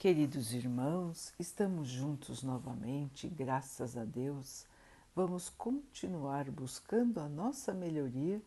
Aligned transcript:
Queridos 0.00 0.54
irmãos, 0.54 1.34
estamos 1.38 1.86
juntos 1.86 2.42
novamente, 2.42 3.28
graças 3.28 3.98
a 3.98 4.04
Deus. 4.06 4.64
Vamos 5.14 5.50
continuar 5.50 6.50
buscando 6.50 7.20
a 7.20 7.28
nossa 7.28 7.74
melhoria, 7.74 8.40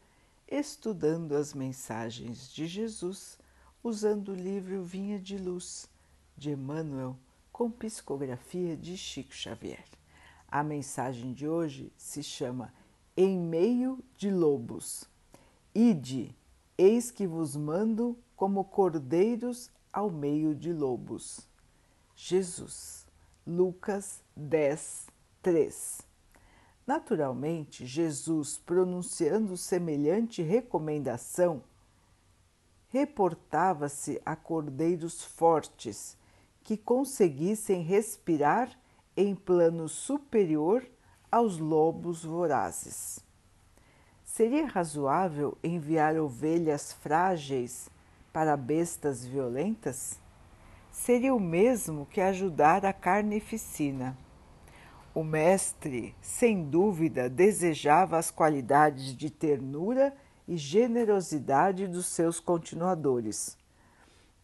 estudando 0.47 1.35
as 1.35 1.53
mensagens 1.53 2.51
de 2.51 2.65
Jesus, 2.65 3.37
usando 3.83 4.29
o 4.29 4.35
livro 4.35 4.83
Vinha 4.83 5.19
de 5.19 5.37
Luz, 5.37 5.87
de 6.35 6.49
Emmanuel, 6.49 7.15
com 7.51 7.69
psicografia 7.69 8.75
de 8.75 8.97
Chico 8.97 9.35
Xavier. 9.35 9.85
A 10.47 10.63
mensagem 10.63 11.33
de 11.33 11.47
hoje 11.47 11.93
se 11.95 12.23
chama 12.23 12.73
Em 13.15 13.37
Meio 13.37 14.03
de 14.17 14.31
Lobos. 14.31 15.07
Ide, 15.75 16.35
eis 16.75 17.11
que 17.11 17.27
vos 17.27 17.55
mando 17.55 18.17
como 18.35 18.63
cordeiros 18.63 19.69
ao 19.93 20.09
meio 20.09 20.55
de 20.55 20.73
lobos. 20.73 21.47
Jesus, 22.15 23.05
Lucas 23.45 24.23
10, 24.35 25.07
3. 25.41 26.01
Naturalmente, 26.85 27.85
Jesus, 27.85 28.57
pronunciando 28.57 29.55
semelhante 29.55 30.41
recomendação, 30.41 31.63
reportava-se 32.89 34.21
a 34.25 34.35
cordeiros 34.35 35.23
fortes 35.23 36.17
que 36.63 36.75
conseguissem 36.75 37.81
respirar 37.81 38.77
em 39.15 39.35
plano 39.35 39.87
superior 39.87 40.85
aos 41.31 41.57
lobos 41.57 42.23
vorazes. 42.23 43.19
Seria 44.23 44.65
razoável 44.65 45.57
enviar 45.63 46.17
ovelhas 46.17 46.93
frágeis 46.93 47.89
para 48.33 48.57
bestas 48.57 49.23
violentas? 49.23 50.19
Seria 50.91 51.33
o 51.33 51.39
mesmo 51.39 52.07
que 52.07 52.19
ajudar 52.19 52.83
a 52.83 52.91
carnificina. 52.91 54.17
O 55.13 55.23
mestre, 55.23 56.15
sem 56.19 56.63
dúvida, 56.63 57.29
desejava 57.29 58.17
as 58.17 58.31
qualidades 58.31 59.15
de 59.15 59.29
ternura 59.29 60.15
e 60.47 60.57
generosidade 60.57 61.87
dos 61.87 62.07
seus 62.07 62.39
continuadores, 62.39 63.55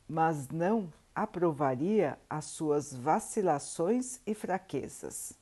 mas 0.08 0.48
não 0.50 0.94
aprovaria 1.14 2.18
as 2.30 2.46
suas 2.46 2.94
vacilações 2.94 4.22
e 4.26 4.36
fraquezas. 4.36 5.34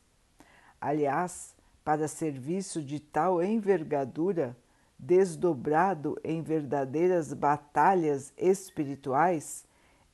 Aliás, 0.80 1.54
para 1.84 2.08
serviço 2.08 2.82
de 2.82 3.00
tal 3.00 3.44
envergadura, 3.44 4.56
desdobrado 4.98 6.20
em 6.24 6.42
verdadeiras 6.42 7.32
batalhas 7.34 8.34
espirituais, 8.38 9.66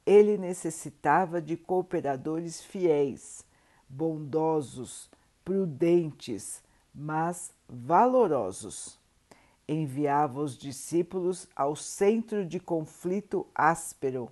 ele 0.06 0.38
necessitava 0.38 1.42
de 1.42 1.56
cooperadores 1.56 2.62
fiéis, 2.62 3.46
bondosos, 3.88 5.10
prudentes, 5.46 6.62
mas 6.94 7.54
valorosos. 7.68 9.00
Enviava 9.66 10.42
os 10.42 10.58
discípulos 10.58 11.48
ao 11.56 11.76
centro 11.76 12.46
de 12.46 12.60
conflito 12.60 13.48
áspero, 13.56 14.30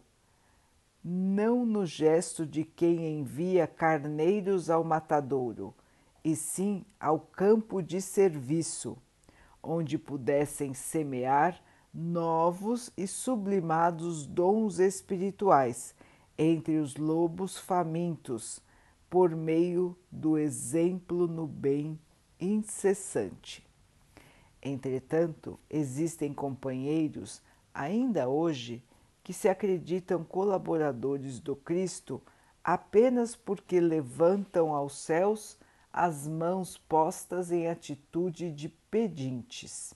não 1.04 1.66
no 1.66 1.86
gesto 1.86 2.46
de 2.46 2.66
quem 2.66 3.20
envia 3.20 3.66
carneiros 3.66 4.70
ao 4.70 4.84
matadouro, 4.84 5.74
e 6.24 6.36
sim 6.36 6.86
ao 7.00 7.20
campo 7.20 7.82
de 7.82 8.02
serviço 8.02 8.98
onde 9.64 9.98
pudessem 9.98 10.74
semear 10.74 11.62
novos 11.94 12.92
e 12.98 13.06
sublimados 13.06 14.26
dons 14.26 14.80
espirituais 14.80 15.94
entre 16.38 16.78
os 16.78 16.96
lobos 16.96 17.58
famintos, 17.58 18.62
por 19.10 19.36
meio 19.36 19.96
do 20.10 20.38
exemplo 20.38 21.28
no 21.28 21.46
bem 21.46 22.00
incessante. 22.40 23.66
Entretanto, 24.62 25.60
existem 25.70 26.34
companheiros, 26.34 27.42
ainda 27.74 28.30
hoje, 28.30 28.84
que 29.24 29.34
se 29.34 29.50
acreditam 29.50 30.24
colaboradores 30.24 31.40
do 31.40 31.56
Cristo 31.56 32.22
apenas 32.64 33.36
porque 33.36 33.80
levantam 33.80 34.74
aos 34.74 34.94
céus 34.98 35.58
as 35.94 36.28
mãos 36.28 36.78
postas 36.78 37.52
em 37.52 37.68
atitude 37.68 38.52
de 38.52 38.70
pedintes. 38.70 39.94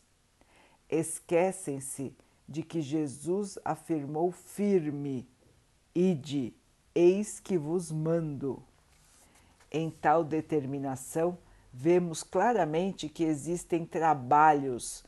Esquecem-se 0.89 2.15
de 2.47 2.63
que 2.63 2.81
Jesus 2.81 3.57
afirmou 3.63 4.31
firme: 4.31 5.27
Ide, 5.93 6.53
eis 6.93 7.39
que 7.39 7.57
vos 7.57 7.91
mando. 7.91 8.61
Em 9.71 9.89
tal 9.89 10.23
determinação, 10.23 11.37
vemos 11.73 12.23
claramente 12.23 13.09
que 13.09 13.23
existem 13.23 13.85
trabalhos 13.85 15.03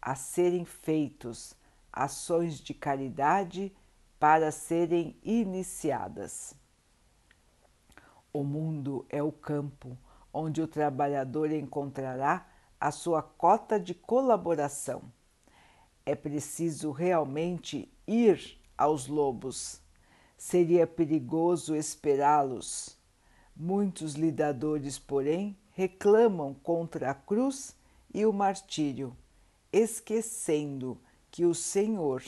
a 0.00 0.14
serem 0.14 0.64
feitos, 0.64 1.54
ações 1.92 2.60
de 2.60 2.72
caridade 2.72 3.74
para 4.18 4.50
serem 4.50 5.16
iniciadas. 5.22 6.54
O 8.32 8.44
mundo 8.44 9.04
é 9.08 9.22
o 9.22 9.32
campo 9.32 9.98
onde 10.38 10.60
o 10.60 10.68
trabalhador 10.68 11.50
encontrará 11.50 12.46
a 12.78 12.90
sua 12.90 13.22
cota 13.22 13.80
de 13.80 13.94
colaboração. 13.94 15.02
É 16.04 16.14
preciso 16.14 16.90
realmente 16.90 17.90
ir 18.06 18.60
aos 18.76 19.06
lobos. 19.06 19.80
Seria 20.36 20.86
perigoso 20.86 21.74
esperá-los. 21.74 22.98
Muitos 23.56 24.12
lidadores, 24.12 24.98
porém, 24.98 25.56
reclamam 25.72 26.52
contra 26.52 27.12
a 27.12 27.14
cruz 27.14 27.74
e 28.12 28.26
o 28.26 28.32
martírio, 28.32 29.16
esquecendo 29.72 31.00
que 31.30 31.46
o 31.46 31.54
Senhor 31.54 32.22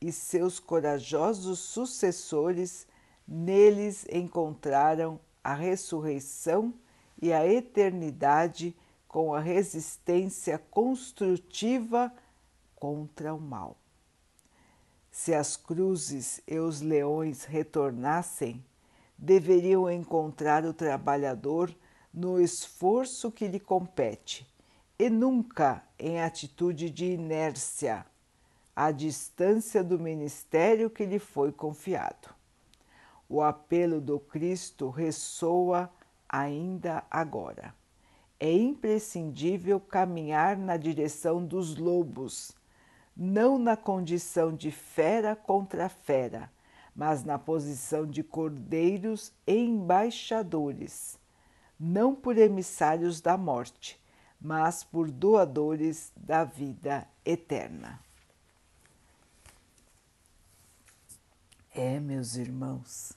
e 0.00 0.10
seus 0.10 0.58
corajosos 0.58 1.60
sucessores 1.60 2.88
neles 3.26 4.04
encontraram 4.10 5.20
a 5.44 5.54
ressurreição 5.54 6.74
e 7.20 7.32
a 7.32 7.46
eternidade 7.46 8.76
com 9.08 9.34
a 9.34 9.40
resistência 9.40 10.58
construtiva 10.70 12.12
contra 12.74 13.34
o 13.34 13.40
mal. 13.40 13.76
Se 15.10 15.32
as 15.32 15.56
cruzes 15.56 16.42
e 16.46 16.58
os 16.58 16.82
leões 16.82 17.44
retornassem, 17.44 18.62
deveriam 19.16 19.90
encontrar 19.90 20.64
o 20.66 20.74
trabalhador 20.74 21.74
no 22.12 22.38
esforço 22.40 23.32
que 23.32 23.48
lhe 23.48 23.58
compete 23.58 24.46
e 24.98 25.08
nunca 25.08 25.82
em 25.98 26.20
atitude 26.20 26.90
de 26.90 27.06
inércia, 27.12 28.04
à 28.74 28.90
distância 28.90 29.82
do 29.82 29.98
ministério 29.98 30.90
que 30.90 31.06
lhe 31.06 31.18
foi 31.18 31.50
confiado. 31.50 32.34
O 33.28 33.42
apelo 33.42 34.00
do 34.00 34.20
Cristo 34.20 34.90
ressoa 34.90 35.90
ainda 36.28 37.04
agora. 37.10 37.74
É 38.38 38.52
imprescindível 38.52 39.80
caminhar 39.80 40.56
na 40.56 40.76
direção 40.76 41.44
dos 41.44 41.76
lobos, 41.76 42.52
não 43.16 43.58
na 43.58 43.76
condição 43.76 44.54
de 44.54 44.70
fera 44.70 45.34
contra 45.34 45.88
fera, 45.88 46.50
mas 46.94 47.24
na 47.24 47.38
posição 47.38 48.06
de 48.06 48.22
cordeiros 48.22 49.32
e 49.46 49.56
embaixadores, 49.56 51.18
não 51.78 52.14
por 52.14 52.36
emissários 52.36 53.20
da 53.20 53.36
morte, 53.36 54.00
mas 54.40 54.84
por 54.84 55.10
doadores 55.10 56.12
da 56.16 56.44
vida 56.44 57.08
eterna. 57.24 58.00
É, 61.74 62.00
meus 62.00 62.36
irmãos, 62.36 63.12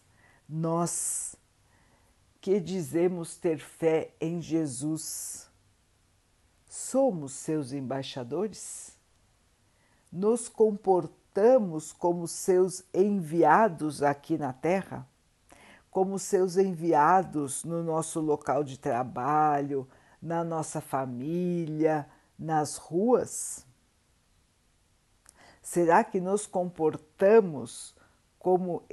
nós 0.48 1.36
que 2.42 2.60
dizemos 2.60 3.36
ter 3.36 3.60
fé 3.60 4.14
em 4.20 4.42
Jesus, 4.42 5.50
somos 6.68 7.34
seus 7.34 7.74
embaixadores? 7.74 8.98
Nos 10.12 10.48
comportamos 10.48 11.92
como 11.92 12.28
seus 12.28 12.84
enviados 12.94 14.02
aqui 14.02 14.38
na 14.38 14.54
Terra? 14.54 15.08
Como 15.92 16.18
seus 16.18 16.56
enviados 16.56 17.64
no 17.64 17.84
nosso 17.84 18.20
local 18.20 18.64
de 18.64 18.78
trabalho, 18.78 19.88
na 20.22 20.44
nossa 20.44 20.80
família, 20.80 22.08
nas 22.38 22.78
ruas? 22.78 23.66
Será 25.62 26.04
que 26.04 26.22
nos 26.22 26.48
comportamos 26.48 27.96
como 28.40 28.84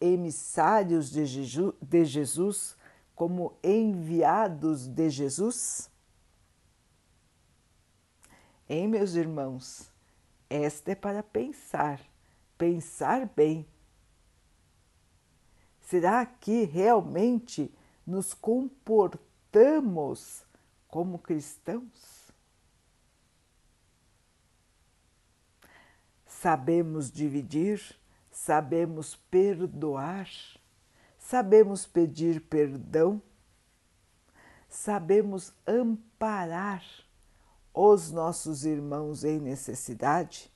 emissários 0.00 1.10
de 1.10 2.04
Jesus 2.04 2.77
como 3.18 3.58
enviados 3.64 4.86
de 4.86 5.10
Jesus? 5.10 5.90
Hein, 8.68 8.86
meus 8.86 9.16
irmãos? 9.16 9.90
Esta 10.48 10.92
é 10.92 10.94
para 10.94 11.20
pensar, 11.20 12.00
pensar 12.56 13.28
bem. 13.34 13.66
Será 15.80 16.24
que 16.24 16.62
realmente 16.64 17.74
nos 18.06 18.32
comportamos 18.32 19.24
como 20.86 21.18
cristãos? 21.18 22.30
Sabemos 26.24 27.10
dividir, 27.10 27.98
sabemos 28.30 29.16
perdoar, 29.28 30.30
sabemos 31.28 31.84
pedir 31.84 32.40
perdão, 32.40 33.20
sabemos 34.66 35.52
amparar 35.66 36.82
os 37.74 38.10
nossos 38.10 38.64
irmãos 38.64 39.24
em 39.24 39.38
necessidade? 39.38 40.50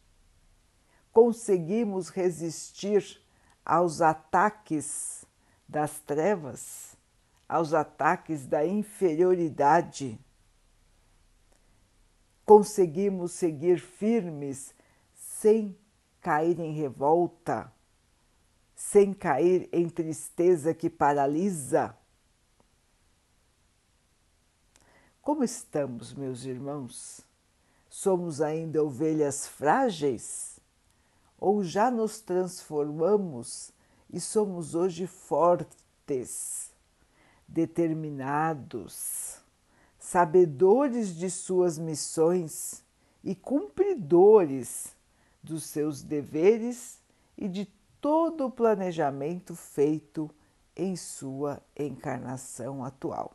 Conseguimos 1.12 2.08
resistir 2.08 3.20
aos 3.62 4.00
ataques 4.00 5.26
das 5.68 6.00
trevas, 6.00 6.96
aos 7.46 7.74
ataques 7.74 8.46
da 8.46 8.64
inferioridade? 8.66 10.18
Conseguimos 12.46 13.32
seguir 13.32 13.78
firmes 13.78 14.74
sem 15.12 15.76
cair 16.18 16.58
em 16.58 16.72
revolta, 16.72 17.70
sem 18.82 19.14
cair 19.14 19.68
em 19.72 19.88
tristeza 19.88 20.74
que 20.74 20.90
paralisa? 20.90 21.96
Como 25.22 25.44
estamos, 25.44 26.12
meus 26.12 26.44
irmãos? 26.44 27.24
Somos 27.88 28.40
ainda 28.40 28.82
ovelhas 28.82 29.46
frágeis? 29.46 30.58
Ou 31.38 31.62
já 31.62 31.92
nos 31.92 32.20
transformamos 32.20 33.70
e 34.12 34.20
somos 34.20 34.74
hoje 34.74 35.06
fortes, 35.06 36.72
determinados, 37.46 39.40
sabedores 39.96 41.14
de 41.14 41.30
suas 41.30 41.78
missões 41.78 42.84
e 43.22 43.34
cumpridores 43.34 44.94
dos 45.40 45.62
seus 45.62 46.02
deveres 46.02 46.98
e 47.38 47.48
de 47.48 47.66
todo 48.02 48.46
o 48.46 48.50
planejamento 48.50 49.54
feito 49.54 50.28
em 50.76 50.96
sua 50.96 51.62
encarnação 51.78 52.84
atual? 52.84 53.32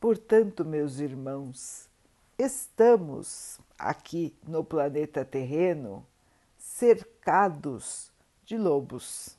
Portanto, 0.00 0.64
meus 0.64 0.98
irmãos, 0.98 1.90
estamos 2.38 3.60
aqui 3.78 4.34
no 4.48 4.64
planeta 4.64 5.26
terreno 5.26 6.06
cercados 6.56 8.10
de 8.46 8.56
lobos, 8.56 9.36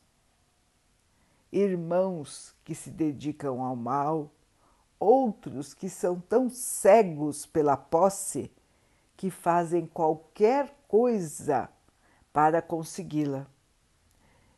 irmãos 1.52 2.54
que 2.64 2.76
se 2.76 2.92
dedicam 2.92 3.64
ao 3.64 3.76
mal, 3.76 4.30
outros 5.00 5.74
que 5.74 5.90
são 5.90 6.20
tão 6.20 6.48
cegos 6.48 7.44
pela 7.44 7.76
posse 7.76 8.52
que 9.18 9.32
fazem 9.32 9.88
qualquer 9.88 10.72
coisa 10.88 11.68
para 12.34 12.62
consegui-la 12.62 13.48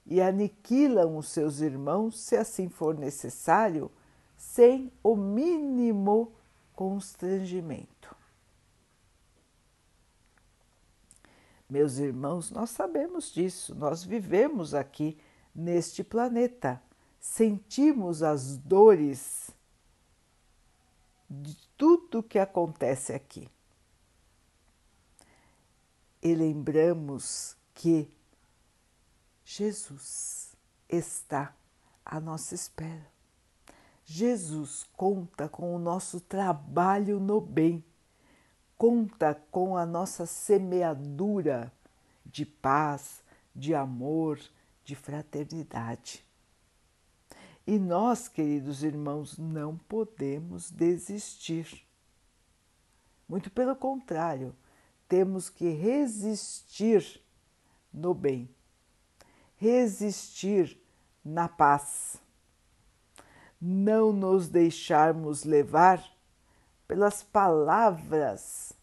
e 0.05 0.21
aniquilam 0.21 1.17
os 1.17 1.27
seus 1.29 1.59
irmãos 1.59 2.19
se 2.19 2.35
assim 2.35 2.69
for 2.69 2.97
necessário 2.97 3.89
sem 4.37 4.91
o 5.01 5.15
mínimo 5.15 6.33
constrangimento. 6.75 8.15
Meus 11.69 11.97
irmãos, 11.97 12.51
nós 12.51 12.69
sabemos 12.69 13.31
disso, 13.31 13.73
nós 13.73 14.03
vivemos 14.03 14.73
aqui 14.73 15.17
neste 15.55 16.03
planeta, 16.03 16.81
sentimos 17.19 18.21
as 18.21 18.57
dores 18.57 19.49
de 21.29 21.57
tudo 21.77 22.21
que 22.21 22.37
acontece 22.37 23.13
aqui. 23.13 23.49
E 26.21 26.35
lembramos 26.35 27.57
que 27.73 28.09
Jesus 29.43 30.55
está 30.87 31.55
à 32.05 32.19
nossa 32.19 32.55
espera. 32.55 33.11
Jesus 34.05 34.85
conta 34.95 35.47
com 35.47 35.75
o 35.75 35.79
nosso 35.79 36.19
trabalho 36.19 37.19
no 37.19 37.39
bem, 37.39 37.83
conta 38.77 39.33
com 39.49 39.77
a 39.77 39.85
nossa 39.85 40.25
semeadura 40.25 41.71
de 42.25 42.45
paz, 42.45 43.23
de 43.55 43.73
amor, 43.73 44.39
de 44.83 44.95
fraternidade. 44.95 46.25
E 47.65 47.79
nós, 47.79 48.27
queridos 48.27 48.83
irmãos, 48.83 49.37
não 49.37 49.77
podemos 49.77 50.69
desistir. 50.69 51.87
Muito 53.27 53.49
pelo 53.49 53.75
contrário, 53.75 54.53
temos 55.07 55.49
que 55.49 55.69
resistir 55.69 57.21
no 57.93 58.13
bem, 58.13 58.49
resistir 59.55 60.77
na 61.23 61.47
paz 61.47 62.21
não 63.65 64.11
nos 64.11 64.49
deixarmos 64.49 65.45
levar 65.45 66.03
pelas 66.85 67.23
palavras 67.23 68.73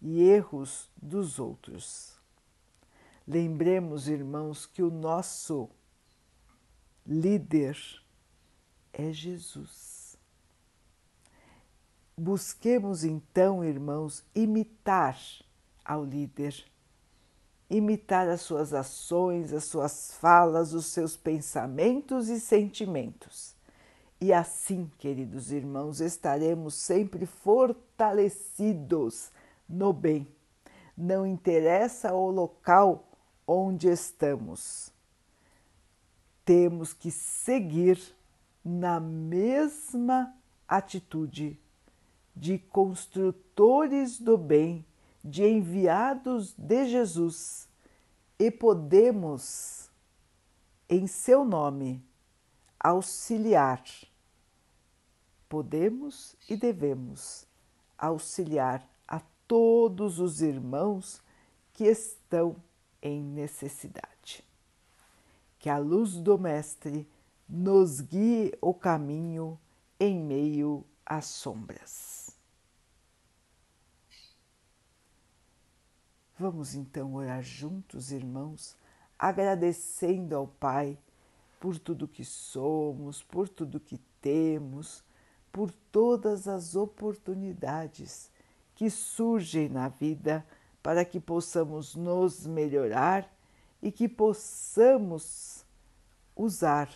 e 0.00 0.22
erros 0.22 0.90
dos 0.96 1.38
outros. 1.38 2.18
Lembremos, 3.28 4.08
irmãos, 4.08 4.64
que 4.64 4.82
o 4.82 4.90
nosso 4.90 5.68
líder 7.06 7.76
é 8.94 9.12
Jesus. 9.12 10.16
Busquemos 12.16 13.04
então, 13.04 13.62
irmãos, 13.62 14.24
imitar 14.34 15.18
ao 15.84 16.02
líder, 16.02 16.64
imitar 17.68 18.28
as 18.28 18.42
suas 18.42 18.72
ações, 18.72 19.52
as 19.52 19.64
suas 19.64 20.14
falas, 20.14 20.72
os 20.72 20.86
seus 20.86 21.16
pensamentos 21.16 22.28
e 22.28 22.40
sentimentos 22.40 23.54
e 24.24 24.32
assim, 24.32 24.90
queridos 24.98 25.52
irmãos, 25.52 26.00
estaremos 26.00 26.72
sempre 26.72 27.26
fortalecidos 27.26 29.30
no 29.68 29.92
bem. 29.92 30.26
Não 30.96 31.26
interessa 31.26 32.14
o 32.14 32.30
local 32.30 33.06
onde 33.46 33.86
estamos, 33.86 34.90
temos 36.42 36.94
que 36.94 37.10
seguir 37.10 38.00
na 38.64 38.98
mesma 38.98 40.34
atitude 40.66 41.60
de 42.34 42.58
construtores 42.58 44.18
do 44.18 44.38
bem, 44.38 44.86
de 45.24 45.44
enviados 45.46 46.52
de 46.58 46.86
Jesus, 46.86 47.66
e 48.38 48.50
podemos, 48.50 49.90
em 50.88 51.06
seu 51.06 51.44
nome, 51.44 52.04
auxiliar 52.78 53.82
podemos 55.54 56.34
e 56.48 56.56
devemos 56.56 57.46
auxiliar 57.96 58.84
a 59.06 59.20
todos 59.46 60.18
os 60.18 60.42
irmãos 60.42 61.22
que 61.72 61.84
estão 61.84 62.56
em 63.00 63.22
necessidade. 63.22 64.44
Que 65.60 65.70
a 65.70 65.78
luz 65.78 66.14
do 66.14 66.36
Mestre 66.36 67.08
nos 67.48 68.00
guie 68.00 68.52
o 68.60 68.74
caminho 68.74 69.56
em 70.00 70.18
meio 70.18 70.84
às 71.06 71.26
sombras. 71.26 72.23
Vamos 76.38 76.74
então 76.74 77.14
orar 77.14 77.42
juntos, 77.42 78.10
irmãos, 78.10 78.76
agradecendo 79.18 80.34
ao 80.34 80.46
Pai 80.46 80.98
por 81.60 81.78
tudo 81.78 82.08
que 82.08 82.24
somos, 82.24 83.22
por 83.22 83.48
tudo 83.48 83.80
que 83.80 83.98
temos 84.20 85.04
por 85.54 85.70
todas 85.92 86.48
as 86.48 86.74
oportunidades 86.74 88.28
que 88.74 88.90
surgem 88.90 89.68
na 89.68 89.86
vida 89.86 90.44
para 90.82 91.04
que 91.04 91.20
possamos 91.20 91.94
nos 91.94 92.44
melhorar 92.44 93.32
e 93.80 93.92
que 93.92 94.08
possamos 94.08 95.64
usar 96.34 96.90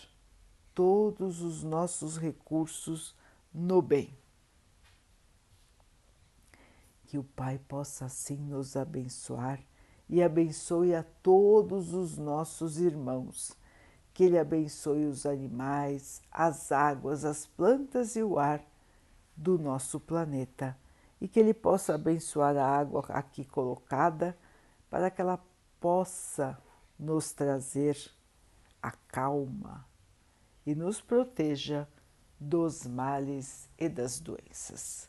todos 0.75 1.41
os 1.41 1.63
nossos 1.63 2.17
recursos 2.17 3.15
no 3.53 3.81
bem. 3.81 4.18
Que 7.09 7.17
o 7.17 7.23
Pai 7.23 7.59
possa 7.67 8.05
assim 8.05 8.37
nos 8.37 8.75
abençoar 8.75 9.59
e 10.07 10.21
abençoe 10.21 10.93
a 10.93 11.01
todos 11.23 11.91
os 11.91 12.19
nossos 12.19 12.79
irmãos 12.79 13.57
que 14.13 14.25
Ele 14.25 14.37
abençoe 14.37 15.05
os 15.05 15.25
animais, 15.25 16.21
as 16.31 16.71
águas, 16.71 17.25
as 17.25 17.47
plantas 17.47 18.15
e 18.15 18.21
o 18.21 18.37
ar 18.37 18.63
do 19.35 19.57
nosso 19.57 19.99
planeta 19.99 20.77
e 21.19 21.27
que 21.27 21.39
Ele 21.39 21.53
possa 21.53 21.95
abençoar 21.95 22.55
a 22.55 22.67
água 22.67 23.03
aqui 23.09 23.43
colocada 23.43 24.37
para 24.87 25.09
que 25.09 25.19
ela 25.19 25.43
possa 25.79 26.61
nos 26.99 27.31
trazer 27.31 27.97
acalma 28.83 29.83
e 30.63 30.75
nos 30.75 31.01
proteja 31.01 31.87
dos 32.39 32.85
males 32.85 33.67
e 33.79 33.89
das 33.89 34.19
doenças. 34.19 35.08